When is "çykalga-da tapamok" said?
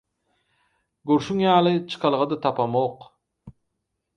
1.93-3.07